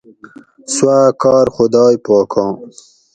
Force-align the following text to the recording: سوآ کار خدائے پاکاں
سوآ 0.73 0.99
کار 1.21 1.45
خدائے 1.55 1.97
پاکاں 2.05 2.51